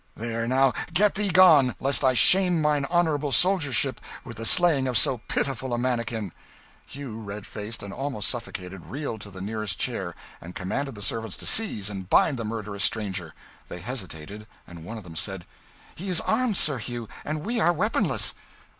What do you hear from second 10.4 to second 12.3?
and commanded the servants to seize and